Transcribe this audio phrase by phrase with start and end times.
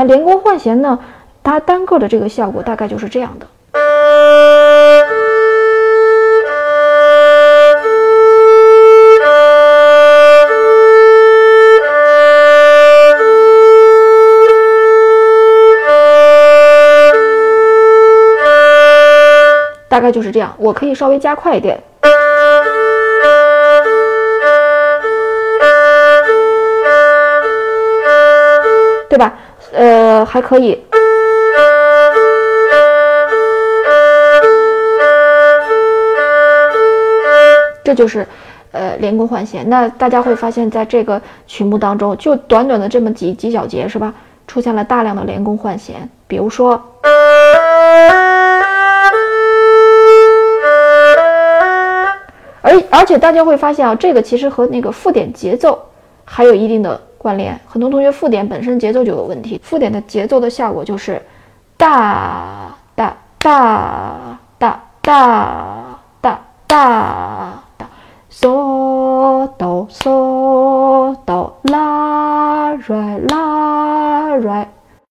[0.00, 0.98] 那连弓换弦呢？
[1.42, 3.46] 它单个的这个效果大概就是这样的，
[19.86, 20.54] 大概就是这样。
[20.56, 21.78] 我可以稍微加快一点。
[29.10, 29.34] 对吧？
[29.72, 30.82] 呃，还可以。
[37.82, 38.26] 这就是，
[38.72, 39.68] 呃，连弓换弦。
[39.68, 44.14] 那大家会发现，在这个曲目当中，就短短的这么几几小节，是吧？
[44.46, 46.08] 出现了大量的连弓换弦。
[46.28, 46.80] 比如说，
[52.62, 55.78] 而而且大家会发现啊，这个其实和那个附点节奏
[56.24, 57.00] 还有一定的。
[57.22, 61.20] 关联很多同学附点本身节奏就有问题，附点的节奏的效果就是，
[61.76, 67.86] 大大大大大大大，
[68.32, 74.66] 嗦哆嗦哆啦瑞啦瑞。